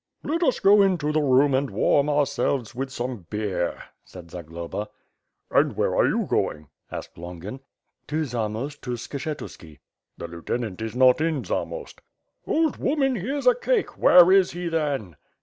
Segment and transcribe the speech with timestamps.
[0.23, 4.89] "Let us go into the room and warm ourselves with some beer," said Zagloba.
[5.51, 7.59] "And where are you going?" asked Longin.
[8.07, 9.77] "To Zamost, to Skshetuski."
[10.17, 12.01] "The lieutenant is not in Zamost."
[12.47, 15.17] "Old woman, here's a cake, where is he then?"